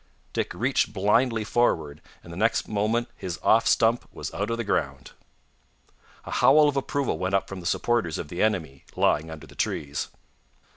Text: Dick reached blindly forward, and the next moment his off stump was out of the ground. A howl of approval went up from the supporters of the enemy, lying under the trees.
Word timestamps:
Dick 0.33 0.55
reached 0.55 0.93
blindly 0.93 1.43
forward, 1.43 2.01
and 2.23 2.33
the 2.33 2.37
next 2.37 2.67
moment 2.67 3.07
his 3.15 3.37
off 3.43 3.67
stump 3.67 4.09
was 4.11 4.33
out 4.33 4.49
of 4.49 4.57
the 4.57 4.63
ground. 4.63 5.11
A 6.25 6.31
howl 6.31 6.67
of 6.67 6.75
approval 6.75 7.19
went 7.19 7.35
up 7.35 7.47
from 7.47 7.59
the 7.59 7.67
supporters 7.67 8.17
of 8.17 8.27
the 8.27 8.41
enemy, 8.41 8.83
lying 8.95 9.29
under 9.29 9.45
the 9.45 9.53
trees. 9.53 10.07